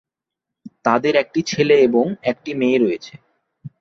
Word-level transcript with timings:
তাদের 0.85 1.13
একটি 1.15 1.41
ছেলে 1.43 1.75
এবং 1.81 2.05
একটি 2.23 2.51
মেয়ে 2.53 2.77
রয়েছে। 2.77 3.13